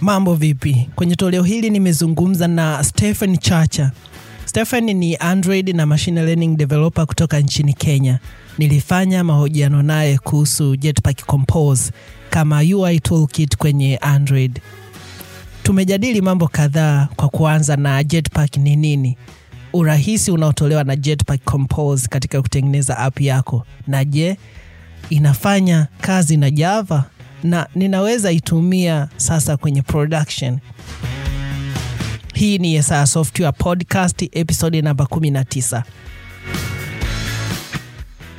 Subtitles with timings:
[0.00, 0.88] Mambo vipi?
[0.94, 3.90] Kwenye toleo hili nimezungumza na Stephen Chacha.
[4.44, 8.18] Stephen ni Android na machine learning developer kutoka nchini Kenya.
[8.58, 11.92] Nilifanya mahojiano naye kuhusu Jetpack Compose
[12.30, 14.60] kama UI toolkit kwenye Android.
[15.62, 19.16] Tumejadili mambo kadhaa kwa kuanza na Jetpack ni nini,
[19.72, 24.36] urahisi unaotolewa na Jetpack Compose katika kutengeneza app yako, na je,
[25.10, 27.04] inafanya kazi na Java
[27.42, 30.58] na ninaweza itumia sasa kwenye production.
[32.34, 35.82] Hii ni Yesaya Software Podcast episode namba 19.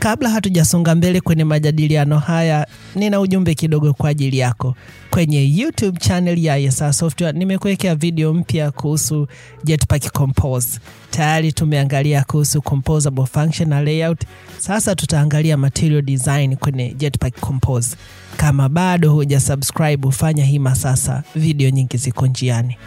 [0.01, 4.75] Kabla hatujasonga mbele kwenye majadiliano haya, nina ujumbe kidogo kwa ajili yako.
[5.09, 9.27] Kwenye YouTube channel ya Yesaya Software nimekuwekea video mpya kuhusu
[9.63, 10.79] Jetpack Compose.
[11.11, 14.21] Tayari tumeangalia kuhusu composable function na layout.
[14.57, 17.95] Sasa tutaangalia material design kwenye Jetpack Compose.
[18.37, 22.77] Kama bado huja subscribe, fanya hima sasa, video nyingi ziko njiani.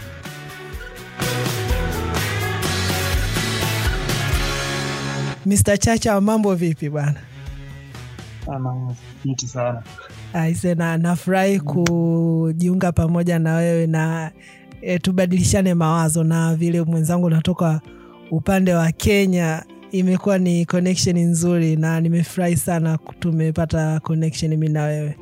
[5.47, 5.79] Mr.
[5.79, 7.15] Chacha, mambo vipi bwana?
[9.23, 9.83] Fiti sana.
[10.33, 14.31] Aise, na nafurahi kujiunga pamoja na wewe na
[14.83, 17.81] e, tubadilishane mawazo, na vile mwenzangu natoka
[18.31, 25.17] upande wa Kenya, imekuwa ni connection nzuri na nimefurahi sana tumepata connection mimi na wewe.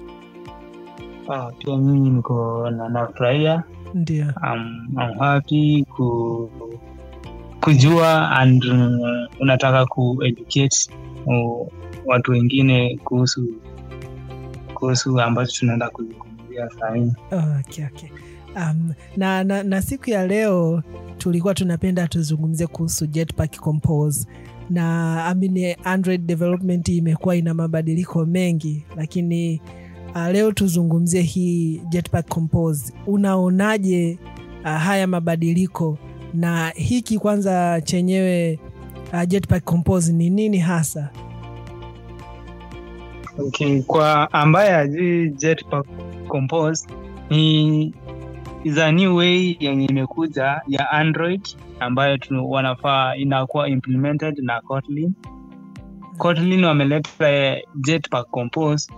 [1.28, 3.62] Ah, pia mimi niko nafurahia.
[3.94, 4.24] Ndio.
[4.24, 6.50] I'm, I'm happy ku
[7.64, 10.90] kujua and uh, unataka kueducate
[11.26, 11.68] uh,
[12.06, 13.48] watu wengine kuhusu
[14.74, 17.12] kuhusu ambacho tunaenda kuzungumzia sahii.
[17.32, 18.08] Okay, okay.
[18.56, 20.82] Um, na, na, na siku ya leo
[21.18, 24.26] tulikuwa tunapenda tuzungumzie kuhusu Jetpack Compose
[24.70, 29.60] na amini Android development imekuwa ina mabadiliko mengi, lakini
[30.14, 32.92] uh, leo tuzungumzie hii Jetpack Compose.
[33.06, 34.18] Unaonaje
[34.64, 35.98] uh, haya mabadiliko
[36.34, 38.58] na hiki kwanza chenyewe
[39.12, 41.10] uh, Jetpack Compose ni nini hasa?
[43.38, 45.86] Okay, kwa ambaye ajui Jetpack
[46.28, 46.86] Compose
[47.30, 47.94] ni
[48.64, 51.40] is a new way yenye imekuja ya Android
[51.80, 55.12] ambayo wanafaa inakuwa implemented na Kotlin.
[56.18, 58.92] Kotlin wameleta Jetpack Compose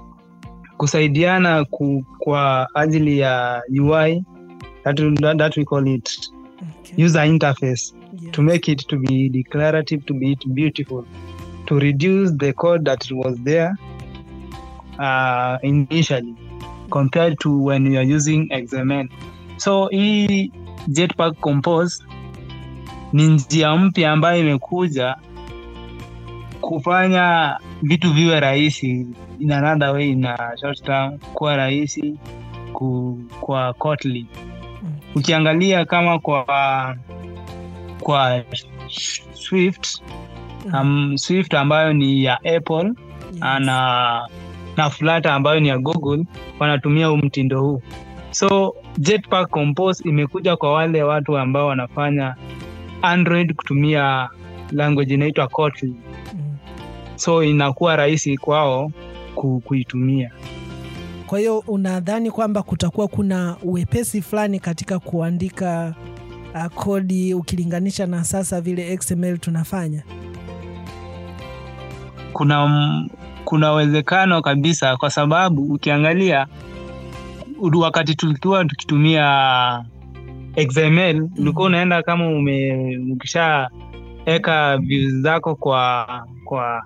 [0.76, 4.24] kusaidiana ku, kwa ajili ya UI
[4.84, 5.00] that,
[5.38, 7.04] that we call it Okay.
[7.04, 8.32] user interface Yeah.
[8.32, 11.04] to make it to be declarative to be beautiful
[11.66, 13.72] to reduce the code that was there
[14.98, 16.34] uh, initially
[16.90, 19.08] compared to when you are using xml
[19.56, 20.52] so hii
[20.88, 22.04] jetpack compose
[23.12, 25.16] ni njia mpya ambayo imekuja
[26.60, 29.06] kufanya vitu viwe rahisi
[29.38, 32.18] in another way na short term kuwa rahisi
[32.72, 34.26] ku, kwa Kotlin.
[35.14, 36.96] Ukiangalia kama kwa
[38.00, 38.42] kwa
[39.34, 40.02] Swift
[40.72, 42.92] um, Swift ambayo ni ya Apple
[43.32, 43.40] Yes.
[43.42, 44.28] na
[44.76, 46.24] na Flutter ambayo ni ya Google
[46.58, 47.82] wanatumia huu mtindo huu.
[48.30, 52.34] So Jetpack Compose imekuja kwa wale watu ambao wanafanya
[53.02, 54.28] Android kutumia
[54.72, 55.96] language inaitwa Kotlin.
[56.34, 56.56] Mm.
[57.16, 58.92] So inakuwa rahisi kwao
[59.64, 60.30] kuitumia.
[61.26, 65.94] Kwa hiyo unadhani kwamba kutakuwa kuna uwepesi fulani katika kuandika
[66.54, 70.02] uh, kodi ukilinganisha na sasa vile XML tunafanya?
[72.34, 73.08] kuna
[73.44, 76.46] kuna uwezekano kabisa kwa sababu ukiangalia
[77.74, 79.84] wakati tulikuwa tukitumia
[80.68, 86.06] XML ulikuwa unaenda kama ume ukishaeka views zako kwa
[86.44, 86.82] kwa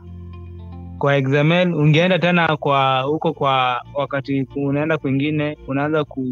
[0.98, 6.26] kwa examen ungeenda tena kwa huko kwa wakati unaenda kwingine unaanza ku,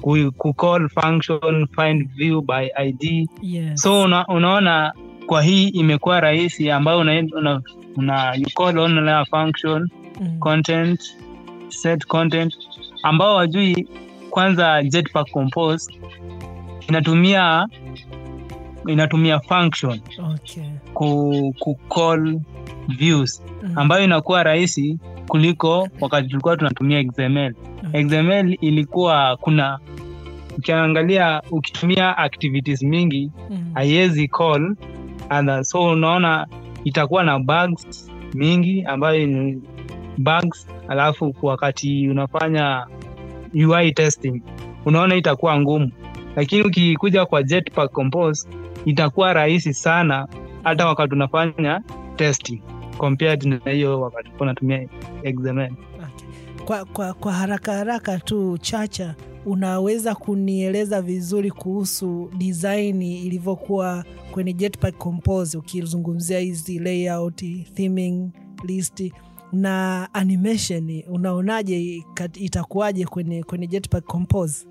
[0.00, 0.54] ku, ku
[0.94, 3.80] function find view by ID Yes.
[3.82, 4.92] so una, unaona
[5.26, 7.62] kwa hii imekuwa rahisi ambayo una, una,
[7.96, 9.88] una you call on function
[10.20, 10.38] Mm.
[10.38, 11.00] content
[11.68, 12.54] set content
[13.02, 13.88] ambao wajui
[14.30, 15.92] kwanza jetpack compose
[16.88, 17.68] inatumia
[18.86, 20.00] inatumia function
[20.34, 20.62] Okay.
[20.94, 22.40] ku, ku call
[22.88, 23.78] views Mm.
[23.78, 24.98] ambayo inakuwa rahisi
[25.28, 27.54] kuliko wakati tulikuwa tunatumia xml
[27.88, 28.04] Okay.
[28.04, 29.78] xml ilikuwa kuna
[30.58, 33.70] ukiangalia ukitumia activities mingi Mm.
[33.74, 34.76] haiwezi call
[35.30, 35.64] other.
[35.64, 36.46] so unaona
[36.84, 39.62] itakuwa na bugs mingi ambayo ni
[40.18, 42.86] bugs alafu wakati unafanya
[43.66, 44.42] UI testing
[44.84, 45.90] unaona itakuwa ngumu
[46.36, 48.48] lakini ukikuja kwa Jetpack Compose
[48.84, 50.28] itakuwa rahisi sana
[50.64, 51.82] hata wakati unafanya
[52.16, 52.62] testing
[52.98, 54.88] compared na hiyo wakati unatumia
[55.24, 55.72] XML.
[55.72, 56.64] Okay.
[56.64, 59.14] Kwa, kwa, kwa haraka haraka tu Chacha,
[59.46, 67.44] unaweza kunieleza vizuri kuhusu design ilivyokuwa kwenye Jetpack Compose, ukizungumzia hizi layout,
[67.74, 68.30] theming,
[68.64, 69.12] list
[69.52, 74.66] na animation, unaonaje itakuwaje kwenye, kwenye Jetpack Compose?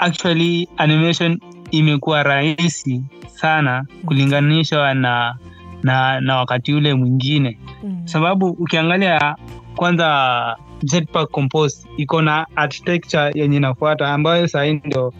[0.00, 5.36] actually animation imekuwa rahisi sana kulinganishwa na
[5.82, 8.00] na, na wakati ule mwingine Mm.
[8.04, 9.36] sababu ukiangalia
[9.76, 15.12] kwanza Jetpack Compose iko na architecture yenye inafuata ambayo sahii ndio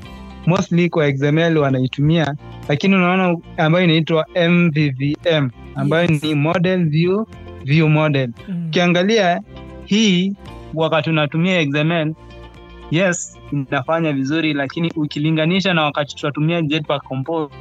[0.47, 2.35] mostly kwa XML wanaitumia
[2.69, 6.23] lakini unaona ambayo inaitwa MVVM ambayo Yes.
[6.23, 7.25] ni model view
[7.65, 8.65] view model Mm.
[8.69, 9.41] ukiangalia
[9.85, 10.33] hii
[10.75, 12.15] wakati unatumia XML
[12.91, 17.55] yes inafanya vizuri lakini ukilinganisha na wakati tunatumia Jetpack Compose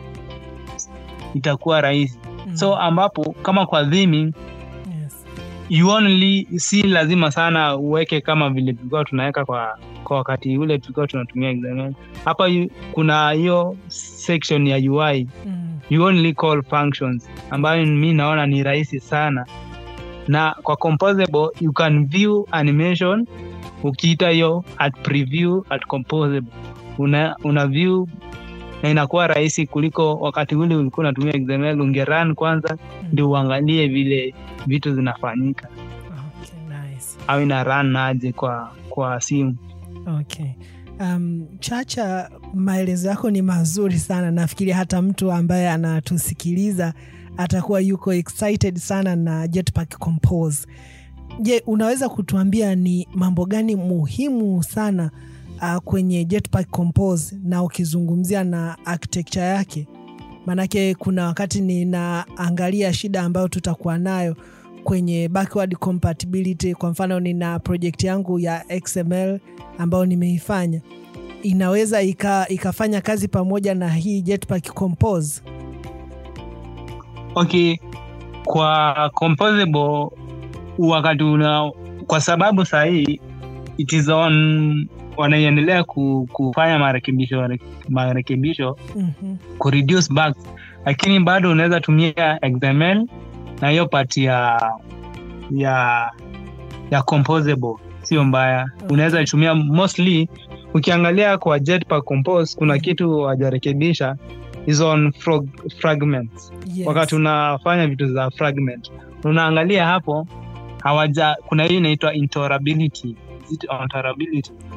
[1.33, 2.57] itakuwa rahisi Mm.
[2.57, 5.25] so ambapo kama kwa dhimi yes.
[5.69, 11.07] you only si lazima sana uweke kama vile tulikuwa tunaweka kwa kwa wakati ule tulikuwa
[11.07, 11.91] tunatumia
[12.25, 12.50] hapa
[12.91, 15.80] kuna hiyo section ya UI Mm.
[15.89, 19.45] you only call functions ambayo mi naona ni rahisi sana
[20.27, 23.27] na kwa composable you can view animation
[23.83, 26.51] ukiita hiyo at preview at composable
[26.97, 28.07] una, una view
[28.83, 32.77] na inakuwa rahisi kuliko wakati ule ulikuwa unatumia XML ungerun kwanza
[33.12, 34.33] ndio uangalie vile
[34.68, 35.68] vitu zinafanyika
[36.09, 36.59] Okay,
[36.91, 37.06] nice.
[37.27, 39.56] au ina run aje kwa kwa simu
[40.19, 40.45] Okay.
[41.00, 44.31] Um, Chacha, maelezo yako ni mazuri sana.
[44.31, 46.94] Nafikiri hata mtu ambaye anatusikiliza
[47.38, 50.68] atakuwa yuko excited sana na Jetpack Compose.
[51.39, 55.12] Je, unaweza kutuambia ni mambo gani muhimu sana
[55.62, 59.88] uh, kwenye Jetpack Compose na ukizungumzia na architecture yake?
[60.45, 64.35] Maanake kuna wakati ninaangalia shida ambayo tutakuwa nayo
[64.83, 66.75] kwenye backward compatibility.
[66.75, 69.39] Kwa mfano, nina project yangu ya XML
[69.77, 70.81] ambayo nimeifanya
[71.44, 75.41] inaweza ika, ikafanya kazi pamoja na hii Jetpack Compose.
[77.35, 77.77] okay
[78.44, 80.09] kwa composable
[80.77, 81.71] wakati una
[82.07, 83.19] kwa sababu sahii
[83.77, 84.88] it is on
[85.83, 87.50] ku, kufanya marekebisho
[87.89, 89.35] marekebisho Mhm.
[89.57, 90.38] ku reduce bugs.
[90.85, 93.07] Lakini bado unaweza tumia XML
[93.62, 94.71] na hiyo pati ya
[95.51, 96.12] ya
[96.91, 97.75] ya composable.
[98.01, 98.69] Sio mbaya.
[98.89, 100.30] Unaweza tumia mostly.
[100.73, 104.15] Ukiangalia kwa Jetpack Compose kuna kitu wajarekebisha
[104.65, 105.47] is on frog,
[105.80, 106.53] fragments.
[106.75, 106.88] Yes.
[106.88, 108.91] wakati unafanya vitu za fragment.
[109.23, 110.27] Unaangalia hapo
[110.88, 113.16] hawaja kuna hii inaitwa interoperability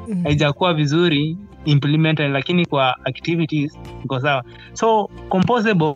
[0.08, 0.22] Mhm.
[0.22, 5.94] haijakuwa vizuri implemented lakini kwa activities iko sawa so composable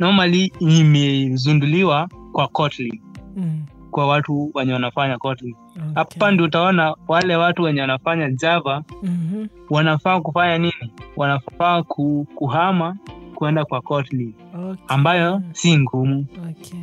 [0.00, 3.00] normally imezunduliwa kwa Kotlin
[3.36, 3.62] mm.
[3.90, 5.94] kwa watu wenye wanafanya Kotlin Okay.
[5.94, 9.46] hapa ndio utaona wale watu wenye wanafanya Java Mhm.
[9.70, 12.96] wanafaa kufanya nini wanafaa ku, kuhama
[13.34, 14.84] kuenda kwa Kotlin Okay.
[14.88, 16.80] ambayo si ngumu Okay.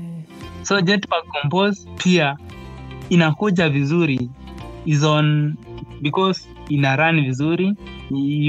[0.62, 2.38] so Jetpack Compose pia
[3.10, 4.30] inakuja vizuri
[4.86, 5.56] is on
[6.02, 7.76] because ina run vizuri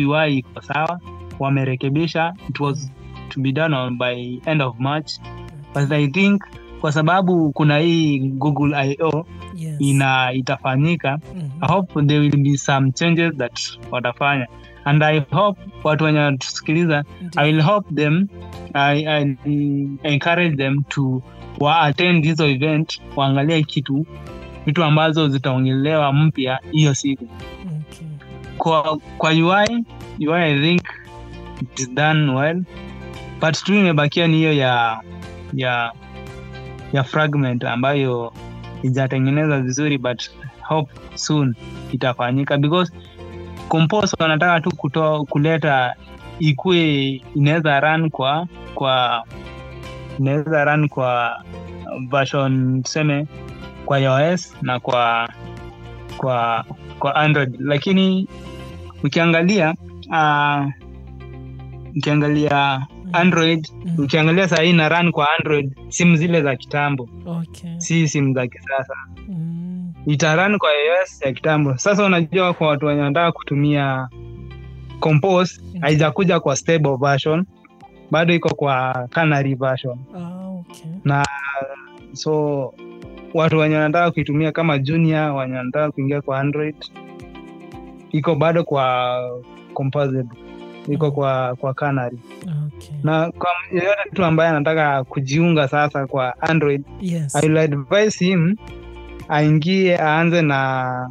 [0.06, 1.00] UI iko sawa
[1.38, 2.90] wamerekebisha it was
[3.28, 5.12] to be done on by end of March
[5.74, 6.42] but I think
[6.80, 9.76] kwa sababu kuna hii Google IO Yes.
[9.80, 11.48] ina itafanyika Mhm.
[11.60, 14.46] I hope there will be some changes that watafanya
[14.84, 17.04] and I hope watu wenye wanatusikiliza
[17.36, 18.28] I will help them
[18.74, 19.36] I, I
[20.02, 21.22] encourage them to
[21.60, 24.06] waattend hizo event waangalie kitu
[24.66, 27.24] vitu ambazo zitaongelewa mpya hiyo siku.
[27.64, 28.06] Okay.
[28.58, 29.84] kwa kwa UI
[30.28, 30.82] UI I think
[31.60, 32.62] it done well.
[33.40, 35.00] But tu imebakia ni hiyo ya
[35.54, 35.92] ya
[36.92, 38.32] ya fragment ambayo
[38.82, 41.54] ijatengeneza vizuri but hope soon
[41.92, 42.92] itafanyika because
[43.68, 45.94] compose wanataka tu kutoa kuleta
[46.38, 49.24] ikue inaweza run kwa kwa
[50.18, 51.42] inaweza run kwa
[52.10, 53.26] version tuseme
[53.84, 55.28] kwa iOS na kwa
[56.16, 56.64] kwa
[56.98, 58.28] kwa Android lakini
[59.04, 59.74] ukiangalia
[60.08, 60.66] uh,
[61.96, 64.04] ukiangalia Android mm.
[64.04, 67.70] ukiangalia saa hii na run kwa Android simu zile za kitambo Okay.
[67.80, 68.94] si simu za kisasa
[69.28, 69.71] Mm.
[70.06, 74.08] Itarun kwa iOS ya kitambo sasa unajua kwa watu wenye wanataka kutumia
[75.00, 77.44] compose haijakuja kwa stable version
[78.10, 81.22] bado iko kwa canary version Ah, okay.
[82.12, 82.74] so
[83.34, 86.76] watu wenye wanataka kuitumia kama junior wenye wanataka kuingia kwa android
[88.12, 89.18] iko bado kwa
[89.74, 90.38] composable
[90.88, 91.14] iko Mhm.
[91.14, 92.18] kwa kwa canary
[92.76, 92.96] Okay.
[93.02, 97.36] na kwa yeyote mtu ambaye anataka kujiunga sasa kwa android Yes.
[97.36, 98.56] I will advise him
[99.32, 101.10] aingie aanze na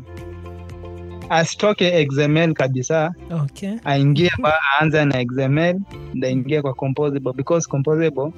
[1.29, 3.13] asitoke xml kabisa.
[3.43, 4.31] Okay aingie
[4.79, 5.79] aanze na xml
[6.13, 7.33] ndaingie kwa composable.
[7.33, 8.33] Because composable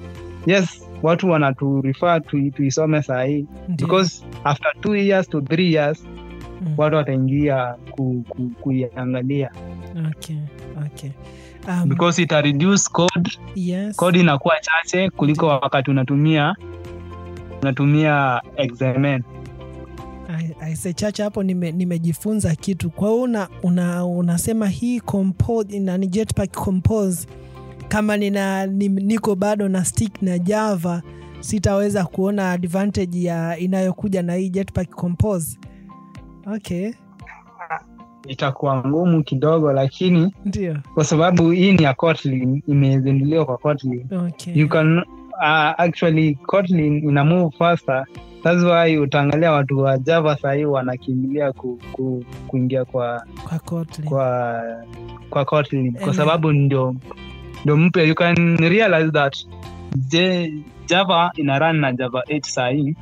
[0.46, 6.04] yes watu wanaturefer tu, tuisome saa hii because after two years to three years
[6.60, 6.74] Mm.
[6.76, 9.50] watu wataingia ku, ku, kuiangalia.
[10.10, 10.36] Okay
[10.86, 11.10] okay
[11.68, 13.96] um, because ita reduce code yes.
[13.96, 16.54] code inakuwa chache kuliko wakati unatumia
[17.62, 18.40] unatumia
[18.76, 19.20] xml
[20.38, 22.90] I- I chacha hapo nime- nimejifunza kitu.
[22.90, 27.28] Kwa hiyo una, una, unasema hii compose, nani jetpack compose.
[27.88, 31.02] Kama nina, niko bado na stick na java
[31.40, 35.58] sitaweza kuona advantage ya inayokuja na hii jetpack compose.
[36.54, 36.92] Okay.
[38.28, 40.76] Itakuwa ngumu kidogo lakini ndio.
[40.94, 44.06] kwa sababu hii ni ya Kotlin imezinduliwa kwa Kotlin.
[44.26, 44.54] Okay.
[44.60, 48.04] you can uh, actually Kotlin ina move faster
[48.44, 54.08] that's why utaangalia watu wa Java sahii wanakimbilia ku, ku, kuingia kwa kwa Kotlin.
[54.08, 54.62] kwa
[55.30, 55.92] kwa Kotlin.
[55.92, 56.94] Kwa sababu ndio
[57.62, 58.02] ndio mpya.
[58.04, 59.46] You can realize that
[59.96, 60.52] je,
[60.86, 62.96] Java ina run na Java 8 sahii.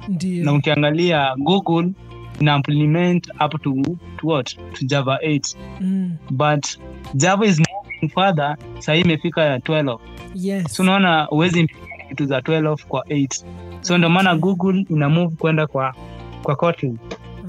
[0.44, 1.92] Na ukiangalia Google
[2.40, 3.74] ina implement up to,
[4.16, 4.56] to what?
[4.72, 6.10] To Java 8 mm.
[6.30, 6.66] but
[7.14, 8.56] Java is moving further.
[8.78, 9.98] Sahii imefika 12
[10.34, 10.64] yes.
[10.74, 11.68] So unaona uwezi
[12.08, 13.44] kitu za 12 kwa 8
[13.82, 15.94] so ndio maana Google ina move kwenda kwa
[16.42, 16.98] kwa Kotlin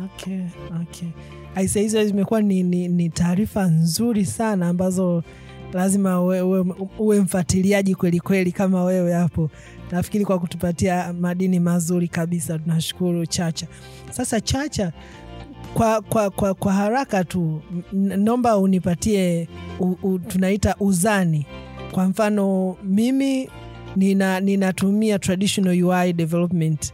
[0.05, 0.39] okay,
[0.81, 1.07] okay.
[1.55, 5.23] Aisa hizo zimekuwa ni, ni, ni taarifa nzuri sana ambazo
[5.73, 6.65] lazima uwe, uwe,
[6.99, 9.49] uwe mfuatiliaji kweli kweli kama wewe hapo.
[9.91, 13.67] Nafikiri kwa kutupatia madini mazuri kabisa, tunashukuru Chacha.
[14.11, 14.91] Sasa Chacha,
[15.73, 17.61] kwa, kwa, kwa, kwa haraka tu
[17.91, 19.47] naomba unipatie
[19.79, 21.45] u, u, tunaita uzani.
[21.91, 23.49] Kwa mfano mimi
[23.95, 26.93] nina, ninatumia traditional UI development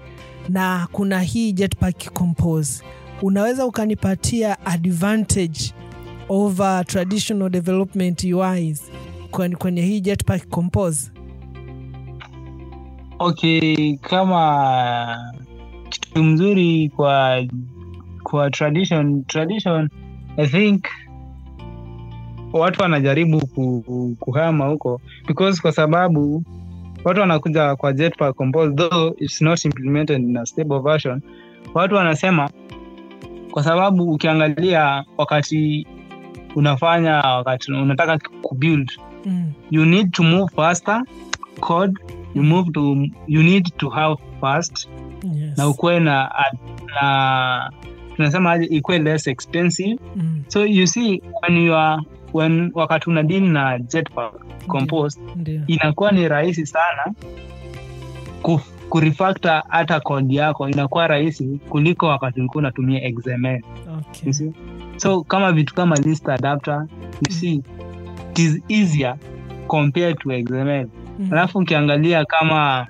[0.49, 2.83] na kuna hii Jetpack Compose,
[3.21, 5.59] unaweza ukanipatia advantage
[6.29, 8.91] over traditional development UIs
[9.31, 11.11] kwenye, kwenye hii Jetpack Compose?
[13.19, 15.33] okay kama
[15.89, 17.43] kitu mzuri kwa
[18.23, 19.89] kwa tradition tradition
[20.37, 20.85] i think
[22.53, 26.43] watu wanajaribu ku, ku- kuhama huko because kwa sababu
[27.03, 31.21] watu wanakuja kwa jetpack compose though it's not implemented in a stable version
[31.73, 32.49] watu wanasema
[33.51, 35.87] kwa sababu ukiangalia wakati
[36.55, 38.91] unafanya wakati unataka kubuild
[39.25, 39.51] Mm.
[39.71, 41.03] you need to move faster
[41.59, 41.93] code
[42.35, 44.89] you move to you need to have fast
[45.33, 45.57] Yes.
[45.57, 46.31] na ukuwe na,
[47.01, 47.71] na
[48.15, 50.43] tunasema ikuwe less expensive Mm.
[50.47, 52.01] so you see when you are
[52.33, 54.33] when wakati una deal na jetpack
[54.67, 55.19] compose
[55.67, 57.13] inakuwa ni rahisi sana
[58.41, 60.69] ku, kurefactor hata kodi yako.
[60.69, 63.61] Inakuwa rahisi kuliko wakati ulikuwa unatumia xml.
[63.99, 64.33] Okay.
[64.97, 66.85] so kama vitu kama list adapter
[67.27, 67.53] you see
[68.31, 69.17] it is easier
[69.67, 70.87] compared to xml.
[71.19, 71.27] Mm.
[71.33, 72.87] alafu ukiangalia kama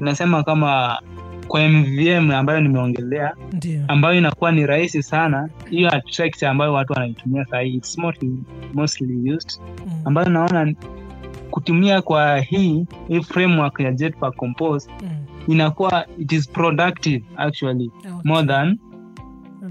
[0.00, 0.98] nasema kama
[1.52, 3.34] kwa mvm ambayo nimeongelea
[3.88, 8.30] ambayo inakuwa ni rahisi sana hiyo architecture ambayo watu wanaitumia sahii it's mostly,
[8.74, 9.92] mostly used Mm.
[10.04, 10.74] ambayo naona
[11.50, 15.08] kutumia kwa hii hii framework ya jetpack compose Mm.
[15.48, 18.10] inakuwa it is productive actually Okay.
[18.24, 18.78] more than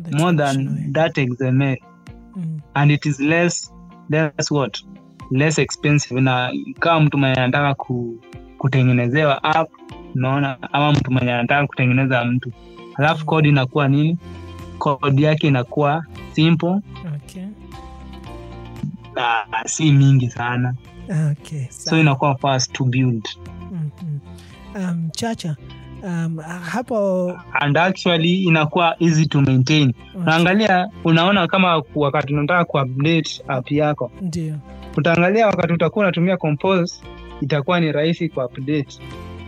[0.04, 0.92] The more than way.
[0.92, 1.78] that xml
[2.36, 2.60] Mm.
[2.74, 3.74] and it is less
[4.10, 4.78] less what
[5.32, 8.20] less expensive na kama mtu mwenye anataka ku,
[8.58, 9.70] kutengenezewa app
[10.16, 10.58] unaona?
[10.74, 12.52] Ama mtu mwenye anataka kutengeneza mtu.
[12.96, 14.18] Alafu kodi inakuwa nini?
[14.78, 16.80] Kodi yake inakuwa simple.
[17.16, 17.46] Okay.
[19.16, 20.74] na si mingi sana.
[21.32, 21.66] Okay.
[21.70, 23.28] so inakuwa fast to build.
[23.72, 24.20] Mhm.
[24.76, 25.56] Um, Chacha,
[26.04, 26.38] um,
[26.72, 29.94] hapo and actually inakuwa easy to maintain.
[30.16, 34.12] Unaangalia unaona kama wakati unataka kuupdate app yako.
[34.22, 34.56] Ndio.
[34.98, 37.04] Utaangalia wakati utakuwa unatumia compose
[37.42, 39.00] itakuwa ni rahisi kuupdate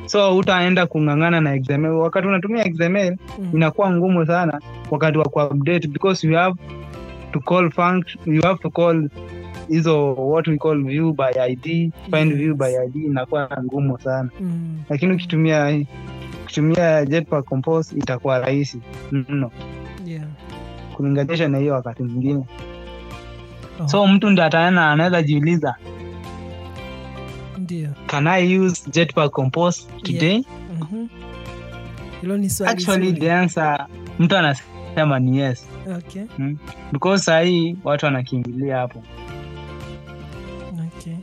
[0.06, 3.50] so utaenda kung'ang'ana na xml wakati unatumia xml Mm.
[3.54, 6.56] inakuwa ngumu sana wakati wa kuupdate because you have
[7.32, 9.10] to call function, you have to call
[9.70, 12.38] hizo what we call view by id find Yes.
[12.38, 14.78] view by id inakuwa ngumu sana Mm.
[14.90, 15.82] lakini ukitumia
[16.44, 18.80] ukitumia jetpack compose itakuwa rahisi
[19.12, 19.52] mno
[20.06, 20.26] Yeah.
[20.94, 22.46] kulinganisha na hiyo wakati mwingine
[23.80, 25.76] Oh, so mtu ndi ataena anaweza jiuliza
[27.64, 30.44] ndio can i use jetpack compose today
[32.22, 33.20] hilo ni swali actually zuri.
[33.20, 33.88] the answer
[34.20, 36.24] mtu anasema ni yes Okay.
[36.92, 39.04] because sahii watu wanakimbilia hapo
[40.98, 41.14] Okay.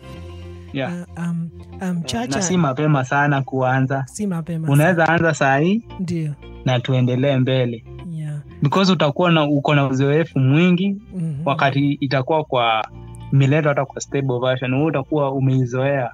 [0.73, 0.93] yeah.
[1.17, 1.49] Uh, um,
[1.83, 6.33] um, Chacha, na si mapema sana kuanza si mapema unaweza anza sahii ndio
[6.65, 8.41] na tuendelee mbele yeah.
[8.63, 11.35] because utakuwa na uko na uzoefu mwingi Mhm.
[11.45, 12.89] wakati itakuwa kwa
[13.33, 16.13] mileto hata kwa stable version huu utakuwa umeizoea yeah.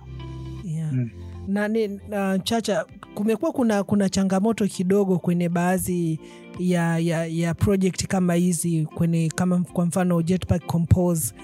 [0.97, 1.11] Mm.
[1.49, 2.85] na, ni, na chacha
[3.15, 6.21] kumekuwa kuna, kuna changamoto kidogo kwenye baadhi
[6.59, 11.35] ya, ya, ya project kama hizi kwenye kama kwa mfano Jetpack Compose.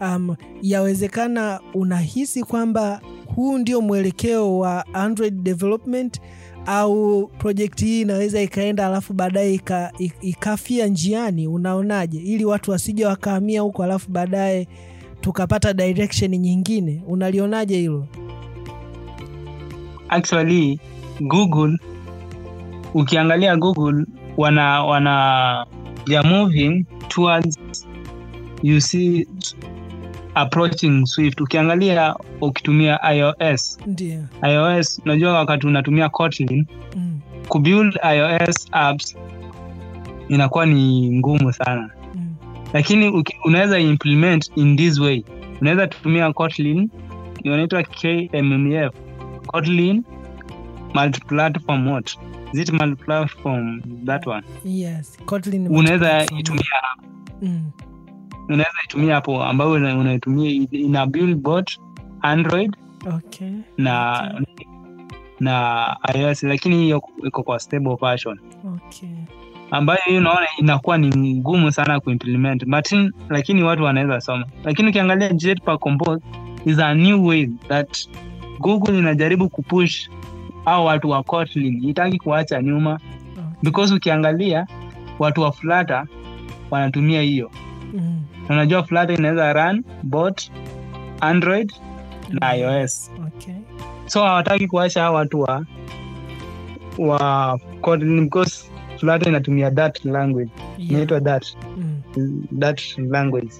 [0.00, 3.00] Um, yawezekana unahisi kwamba
[3.34, 6.20] huu ndio mwelekeo wa Android development
[6.66, 12.18] au projekti hii inaweza ikaenda alafu baadaye ika- ikafia njiani unaonaje?
[12.18, 14.68] Ili watu wasije wakahamia huko alafu baadaye
[15.20, 17.02] tukapata direction nyingine.
[17.06, 18.06] Unalionaje hilo
[20.08, 20.80] actually
[21.20, 21.78] google
[22.94, 24.04] ukiangalia google
[24.36, 25.66] wana wana
[26.06, 27.58] they moving towards
[28.62, 29.26] you see
[30.34, 31.40] approaching swift.
[31.40, 34.24] Ukiangalia ukitumia ios ndio.
[34.50, 39.16] Ios unajua wakati unatumia kotlin mm, kubuild ios apps
[40.28, 41.90] inakuwa ni ngumu sana.
[42.14, 42.34] Mm,
[42.72, 45.24] lakini unaweza implement in this way.
[45.60, 46.90] Unaweza tumia kotlin
[47.42, 48.94] inaitwa kmmf
[49.52, 50.04] kotlin
[50.94, 52.16] multiplatform what?
[52.52, 54.42] Is it multiplatform that one?
[54.64, 57.02] Yes Kotlin unaweza itumia hapo.
[57.42, 57.70] mm,
[58.48, 61.78] unaweza itumia hapo ambayo una- unaitumia ina build bot
[62.20, 62.76] android
[63.16, 64.22] okay na
[65.40, 68.40] na ios lakini hiyo iko kwa stable version.
[68.76, 69.08] Okay.
[69.70, 72.92] Ambayo hiyo unaona inakuwa ni ngumu sana kuimplement but
[73.28, 74.46] lakini watu wanaweza soma.
[74.64, 76.24] Lakini ukiangalia Jetpack Compose
[76.66, 78.08] is a new way that
[78.60, 80.08] google inajaribu kupush
[80.64, 81.84] au watu wa kotlin.
[81.88, 83.00] Itaki kuacha nyuma.
[83.62, 84.66] Because ukiangalia
[85.18, 86.06] watu wa flata
[86.70, 87.50] wanatumia hiyo.
[87.94, 90.50] Mm, unajua flata inaweza run bot
[91.20, 91.72] android
[92.28, 93.10] na mm, ios.
[93.26, 93.54] Okay.
[94.06, 95.64] So hawataki kuacha hao watu wa
[96.98, 100.50] wa kotlin because flata inatumia that language.
[100.78, 100.90] Yeah.
[100.92, 101.46] inaitwa that.
[101.76, 103.52] Mm, that language.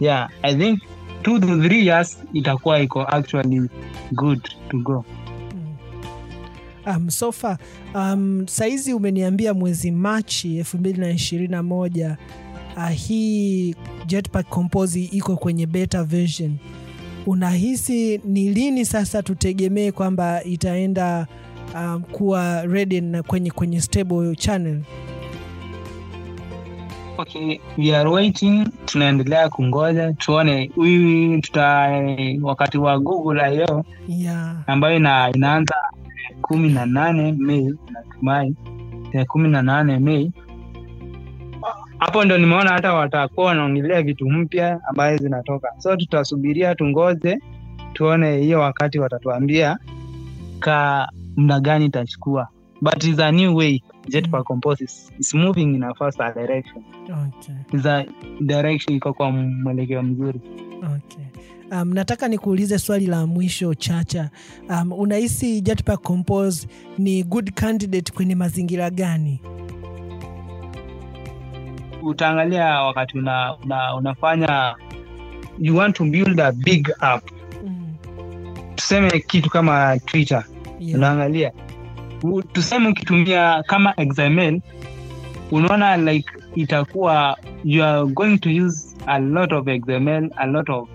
[0.00, 0.80] Yeah i think
[1.22, 3.70] two to three years itakuwa iko actually
[4.12, 5.04] good to go.
[6.86, 7.58] Um, sofa
[7.94, 12.16] um, saizi umeniambia mwezi Machi elfu mbili na ishirini na moja
[12.76, 13.74] uh, hii
[14.06, 16.56] Jetpack Compose iko kwenye beta version.
[17.26, 21.26] Unahisi ni lini sasa tutegemee kwamba itaenda
[21.74, 24.80] um, kuwa ready kwenye, kwenye stable channel?
[27.18, 28.66] Okay we are waiting.
[28.86, 30.12] Tunaendelea kungoja.
[30.12, 31.90] Tuone huyu tuta
[32.42, 34.56] wakati wa google io Yeah.
[34.66, 35.74] ambayo ina, inaanza
[36.42, 38.54] kumi na nane mei natumai.
[39.04, 40.32] Tarehe kumi na nane mei
[41.98, 45.68] hapo ndo nimeona hata watakuwa wanaongelea vitu mpya ambayo zinatoka.
[45.78, 47.38] So tutasubiria tungoje
[47.92, 49.78] tuone hiyo wakati watatuambia
[50.60, 52.48] ka mna gani itachukua
[52.82, 57.54] but is a new way Jetpack Compose is, is moving in a faster direction Okay.
[57.78, 58.04] is a
[58.40, 60.40] direction iko kwa mwelekeo mzuri
[60.96, 61.24] Okay.
[61.80, 64.30] Um, nataka nikuulize swali la mwisho Chacha.
[64.68, 66.68] Um, unahisi Jetpack Compose
[66.98, 69.40] ni good candidate kwenye mazingira gani?
[72.02, 74.74] utaangalia wakati una, una, unafanya
[75.58, 77.30] you want to build a big app
[77.64, 77.94] Mm.
[78.74, 80.44] tuseme kitu kama twitter
[80.80, 80.98] Yeah.
[80.98, 81.52] unaangalia
[82.52, 84.60] tuseme ukitumia kama xml
[85.50, 90.88] unaona like itakuwa you are going to use a lot of xml a lot of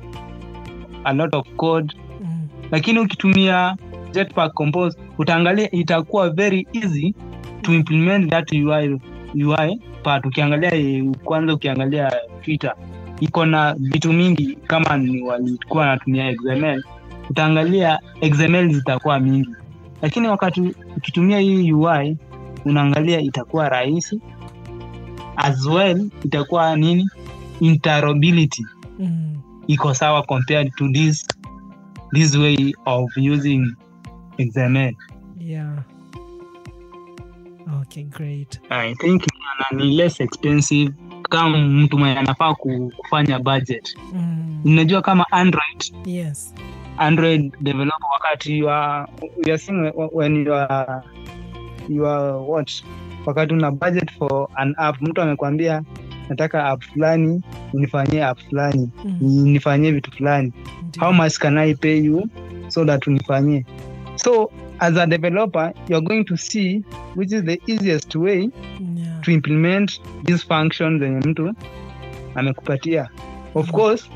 [1.04, 1.96] a lot of code.
[2.22, 2.48] Mm.
[2.72, 3.76] lakini ukitumia
[4.12, 7.14] jetpack compose utaangalia itakuwa very easy
[7.62, 9.00] to implement that UI,
[9.46, 10.26] UI part.
[10.26, 12.12] Ukiangalia kwanza ukiangalia
[12.42, 12.74] twitter
[13.20, 14.58] iko na vitu mingi.
[14.68, 16.84] Kama ni walikuwa wanatumia xml
[17.30, 19.50] utaangalia xml zitakuwa mingi
[20.02, 20.62] lakini wakati
[20.98, 22.18] ukitumia hii ui
[22.66, 24.22] unaangalia itakuwa rahisi
[25.36, 27.10] as well itakuwa nini
[27.60, 28.66] interoperability
[29.00, 29.38] Mm.
[29.68, 31.28] iko sawa compared to this
[32.14, 33.76] this way of using
[34.38, 34.94] xml
[35.40, 35.84] Yeah.
[37.82, 38.60] Okay, great.
[38.70, 39.24] i think
[39.72, 40.94] ni less expensive
[41.30, 44.62] kama mtu mwenye anafaa kufanya budget Mm.
[44.66, 46.54] unajua kama android Yes.
[46.98, 49.08] Android developer wakati you are,
[49.46, 51.02] you are seeing when you are,
[51.90, 52.72] you are what?
[53.26, 55.84] Wakati una budget for an app mtu amekwambia
[56.30, 57.42] nataka app fulani
[57.74, 59.18] unifanyie app fulani Mm.
[59.48, 60.54] nifanyie vitu fulani.
[61.00, 62.24] How much can i pay you
[62.68, 63.66] so that unifanyie?
[64.16, 66.84] So as a developer you're going to see
[67.16, 68.50] which is the easiest way
[68.96, 69.22] Yeah.
[69.22, 71.54] to implement this function zenye mtu
[72.36, 73.10] amekupatia.
[73.56, 74.10] Of course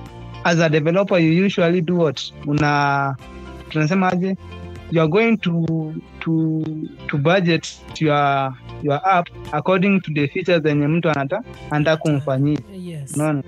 [0.44, 2.22] as a developer you usually do what?
[2.48, 3.16] Una
[3.70, 4.38] tunasema aje?
[4.92, 6.64] You are going to to
[7.08, 7.68] to budget
[8.00, 13.14] your your app according to the features zenye mtu anata anataka kumfanyia yes.
[13.16, 13.44] unaona?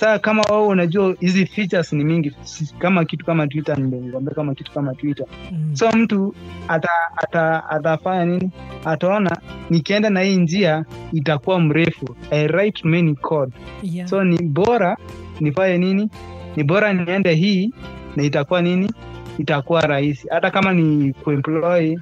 [0.00, 2.32] Saa kama wao unajua hizi features ni mingi
[2.78, 5.26] kama kitu kama twitter nimekuambia kama kitu kama twitter.
[5.52, 5.76] Mm.
[5.76, 6.34] so mtu
[6.68, 8.50] ata, ata, atafanya nini?
[8.84, 9.36] Ataona
[9.70, 12.16] nikienda na hii njia itakuwa mrefu.
[12.30, 13.52] I write many code.
[13.82, 14.08] Yeah.
[14.08, 14.96] so ni bora
[15.42, 16.10] nifanye nini
[16.56, 17.70] ni bora niende hii
[18.16, 18.90] na itakuwa nini
[19.38, 21.96] itakuwa rahisi hata kama ni kuemploy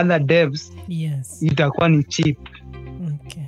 [0.00, 1.42] other devs yes.
[1.42, 2.36] itakuwa ni cheap
[3.14, 3.42] okay.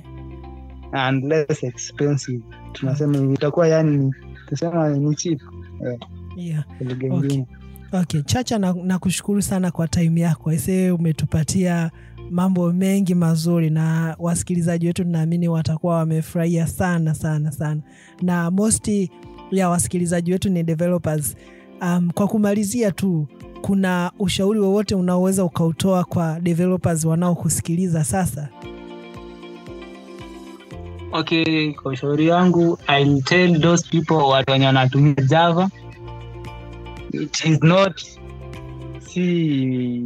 [0.91, 3.33] and less expensive tunasema okay.
[3.33, 4.11] itakuwa yani ni
[4.45, 5.39] tusema ni cheap
[5.81, 5.97] yeah.
[6.37, 7.13] yeah.
[7.13, 7.43] Okay.
[7.91, 11.91] okay chacha na- kushukuru sana kwa time yako ise umetupatia
[12.31, 17.81] mambo mengi mazuri na wasikilizaji wetu naamini watakuwa wamefurahia sana sana sana.
[18.21, 19.11] Na mosti
[19.51, 21.35] ya wasikilizaji wetu ni developers.
[21.81, 23.27] Um, kwa kumalizia tu
[23.61, 28.49] kuna ushauri wowote unaoweza ukautoa kwa developers wanaokusikiliza sasa?
[31.11, 35.69] Okay kwa ushauri wangu I'll tell those people watu wenye wanatumia java
[37.13, 38.01] it is not
[38.99, 40.03] si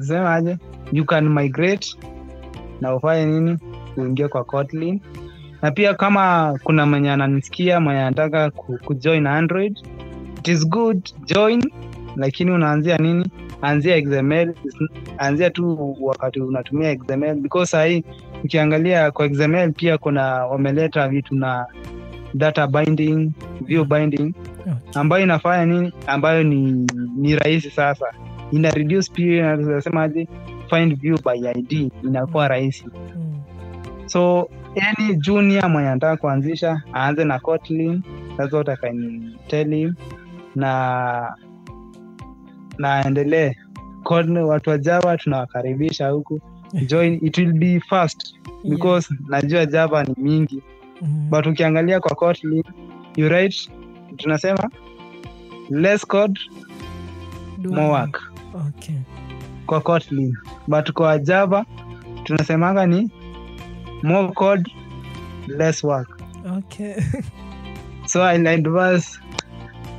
[0.00, 0.56] semaje
[0.92, 1.96] you can migrate
[2.80, 3.58] na ufanye nini
[3.96, 5.00] uingie kwa Kotlin.
[5.62, 9.78] Na pia kama kuna mwenye ananisikia mwenye anataka ku, kujoin android
[10.38, 11.62] it is good join.
[12.16, 13.26] Lakini unaanzia nini
[13.62, 14.54] anzia xml
[15.18, 18.04] anzia tu wakati unatumia xml because sahii
[18.44, 21.66] ukiangalia kwa xml pia kuna wameleta vitu na
[22.34, 24.32] data binding view binding
[24.94, 28.06] ambayo inafanya nini ambayo ni ni rahisi sasa.
[28.52, 30.28] Ina reduce period nasemaje
[30.70, 32.84] find view by id inakuwa rahisi.
[33.16, 33.40] Mm.
[34.06, 34.50] so
[34.80, 38.02] any junior mwenye anataka kuanzisha aanze na Kotlin
[38.36, 39.94] that's what I can tell him.
[40.54, 41.34] Na
[42.78, 43.54] naendelee
[44.46, 46.40] watu wa java tunawakaribisha huku.
[46.88, 48.34] Join it will be fast.
[48.64, 50.62] Because najua java ni mingi.
[51.02, 51.30] Mm.
[51.30, 52.64] but ukiangalia kwa Kotlin
[53.16, 53.70] you write
[54.16, 54.70] tunasema
[55.70, 56.40] less code
[57.58, 58.32] Do- more work.
[58.68, 58.94] Okay.
[59.68, 60.36] Kwa Kotlin
[60.68, 61.64] but kwa java
[62.24, 63.10] tunasemanga ni
[64.02, 64.64] more code
[65.46, 66.18] less work
[66.58, 66.96] Okay.
[68.10, 69.18] so I advise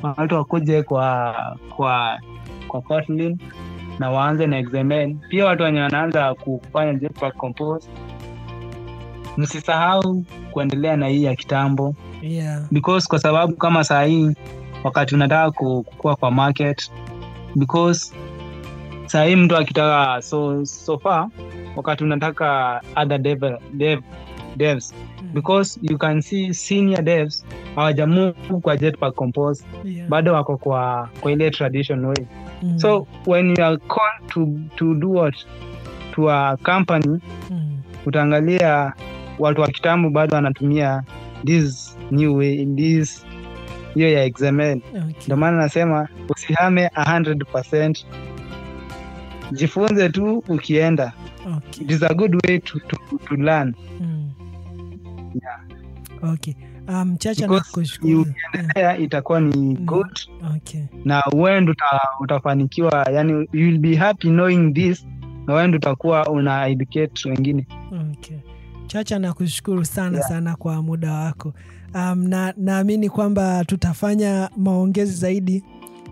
[0.02, 1.36] watu wakuje kwa
[1.76, 2.20] kwa
[2.68, 3.38] kwa Kotlin
[4.00, 5.16] na waanze na XML.
[5.30, 7.90] Pia watu wenye wanaanza kufanya Jetpack Compose,
[9.38, 12.62] msisahau kuendelea na hii ya kitambo yeah.
[12.72, 14.36] because kwa sababu kama saa hii
[14.84, 16.92] wakati unataka kukua kwa market
[17.56, 18.14] because
[19.10, 21.30] saa hii mtu akitaka so, so far
[21.76, 23.44] wakati unataka other dev,
[23.74, 24.00] dev,
[24.58, 25.34] devs Mm.
[25.34, 27.46] because you can see senior devs
[27.76, 30.08] hawajamove kwa Jetpack Compose yeah.
[30.10, 32.16] bado wako kwa kwa ile tradition way
[32.64, 32.80] mm.
[32.80, 35.36] so when you are called to, to do what
[36.16, 37.20] to a company
[37.52, 37.78] mm.
[38.06, 38.94] utaangalia
[39.40, 41.04] watu wa kitambo bado wanatumia
[41.46, 43.26] this new way this
[43.94, 45.02] hiyo ya XML okay.
[45.26, 48.06] ndio maana nasema usihame 100%
[49.52, 51.14] jifunze tu ukienda
[51.58, 51.84] okay.
[51.84, 54.30] it is a good way to, to, to learn Mm.
[55.42, 56.34] Yeah.
[56.34, 56.56] Okay.
[56.88, 58.26] Um, Chacha Because Yeah.
[58.76, 60.20] yeah, itakuwa ni good
[60.56, 60.84] Okay.
[61.06, 65.06] na wendo uta, utafanikiwa yani you will be happy knowing this
[65.48, 67.68] na wendo utakuwa una educate wengine
[68.12, 68.38] Okay.
[68.88, 70.30] Chacha nakushukuru sana Yeah.
[70.30, 71.54] sana kwa muda wako.
[71.96, 75.64] Um, na naamini kwamba tutafanya maongezi zaidi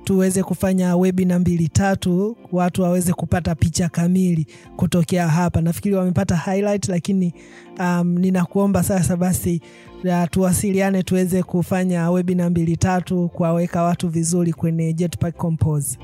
[0.08, 5.62] tuweze kufanya webina mbili tatu, watu waweze kupata picha kamili kutokea hapa.
[5.62, 7.34] Nafikiri wamepata highlight, lakini
[7.80, 9.62] um, ninakuomba sasa basi
[10.04, 15.98] ya, tuwasiliane tuweze kufanya webina mbili tatu kuwaweka watu vizuri kwenye Jetpack Compose.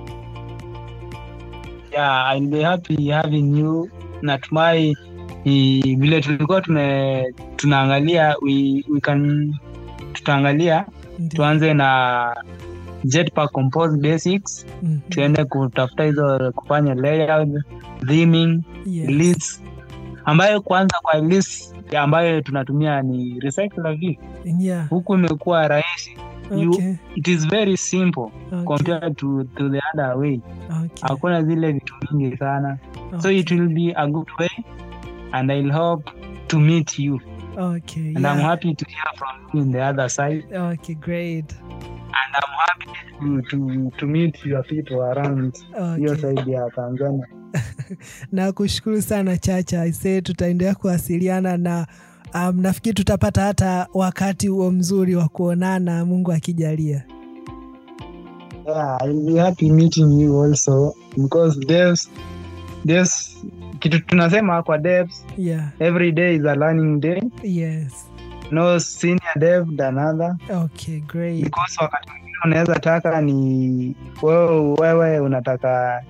[1.92, 3.90] yeah, I'm happy having you
[4.22, 4.98] natumai
[5.98, 9.54] vile tulikuwa tume tunaangalia we, we can
[10.14, 10.86] tutaangalia
[11.30, 12.36] tuanze na
[13.04, 15.00] Jetpack Compose basics Mhm.
[15.10, 17.50] tuende kutafuta hizo kufanya layout
[18.08, 19.10] theming Yes.
[19.10, 19.64] lists
[20.26, 24.14] ambayo kwanza kwa list ambayo tunatumia ni recycler view
[24.60, 24.90] Yeah.
[24.90, 26.18] huku imekuwa rahisi
[26.58, 26.94] you- Okay.
[27.16, 28.64] it is very simple Okay.
[28.64, 30.40] compared to, to the other way
[30.70, 30.90] Okay.
[31.02, 32.78] hakuna zile vitu mingi sana
[33.18, 34.50] so it will be a good way
[35.32, 36.12] and i'll hope
[36.48, 37.20] to meet you
[37.58, 38.08] Okay.
[38.16, 41.56] and i'm happy to hear from you in the other side Okay, great.
[42.14, 42.86] And i'm happy
[43.20, 45.58] to, to, to meet your people around.
[45.98, 46.36] Hiyo Okay.
[46.36, 47.28] side ya tanzania.
[48.32, 49.86] Na kushukuru sana Chacha.
[49.86, 51.88] Ise, tutaendelea kuwasiliana na
[52.34, 57.04] um, nafikiri tutapata hata wakati huo mzuri wa kuonana, Mungu akijalia.
[58.68, 62.10] yeah i'll be happy meeting you also because devs
[62.86, 63.38] devs
[63.80, 65.70] kitu tunasema kwa devs yeah.
[65.80, 67.22] every day is a learning day.
[67.44, 68.10] Yes
[68.52, 75.20] no senior dev than other okay great because wakati mwingine unaweza taka ni wewe, wewe
[75.20, 76.02] unataka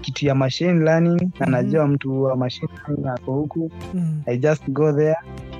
[0.00, 1.50] kitu ya machine learning na Mhm.
[1.50, 4.22] najua mtu wa machine learning ako huku mm.
[4.26, 5.16] i just go there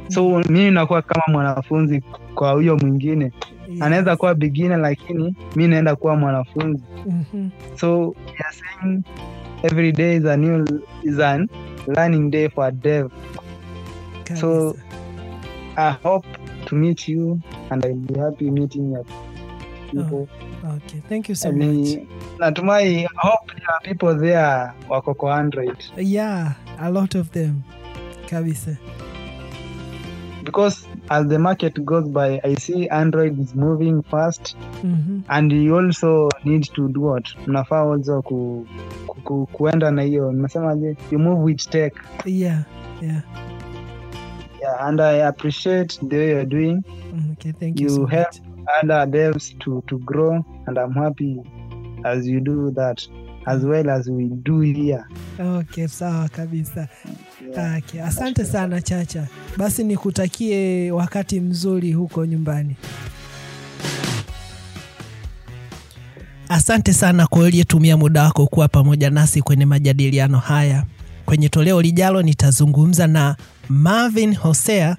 [0.08, 2.02] so mimi nakuwa kama mwanafunzi
[2.34, 3.32] kwa huyo mwingine
[3.68, 3.82] yes.
[3.82, 7.48] anaweza kuwa beginner lakini mi naenda kuwa mwanafunzi Mhm.
[7.76, 9.02] so we are saying
[9.62, 10.64] every day is a new
[11.02, 11.48] is an
[11.86, 13.10] learning day for a dev
[14.40, 14.84] So, Kabisa.
[15.76, 16.26] I hope
[16.66, 19.04] to meet you and i'll be happy meeting your
[19.92, 20.28] people.
[20.64, 21.02] Okay.
[21.08, 22.08] Thank you so Ni- much.
[22.38, 25.76] natumai I hope there are people there wako kwa android.
[25.96, 27.62] Yeah a lot of them.
[28.30, 28.76] Kabisa.
[30.44, 35.22] Because as the market goes by i see android is moving fast Mhm.
[35.28, 37.24] and you also need to do what?
[37.46, 38.66] Mnafaa also ku,
[39.06, 40.32] ku, ku, kuenda na hiyo.
[40.32, 41.92] Nasemaje you move with tech.
[42.24, 42.64] Yeah
[43.02, 43.20] yeah
[44.62, 46.84] yeah, and i appreciate the way you're doing.
[47.32, 48.40] Okay thank you, You so help- much.
[48.82, 51.36] other devs to to grow and i'm happy
[52.04, 53.08] as you do that
[53.46, 55.04] as well as we do here.
[55.40, 56.88] Okay sawa kabisa.
[57.50, 57.78] Yeah.
[57.78, 58.00] okay.
[58.00, 59.26] asante sana chacha.
[59.56, 62.76] Basi nikutakie wakati mzuri huko nyumbani.
[66.48, 70.84] Asante sana kwa uliyetumia muda wako kuwa pamoja nasi kwenye majadiliano haya
[71.32, 73.36] kwenye toleo lijalo nitazungumza na
[73.68, 74.96] marvin hosea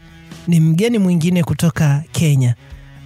[0.47, 2.55] ni mgeni mwingine kutoka kenya.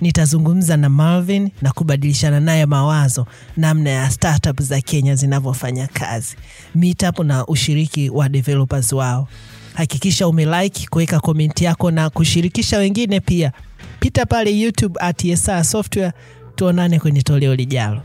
[0.01, 6.35] Nitazungumza na marvin na kubadilishana naye mawazo namna ya startup za kenya zinavyofanya kazi.
[6.75, 9.27] Meetup na ushiriki wa developers wao.
[9.73, 13.51] Hakikisha umelike kuweka komenti yako na kushirikisha wengine pia.
[13.99, 16.11] Pita pale youtube at ESR software
[16.55, 18.01] tuonane kwenye toleo lijalo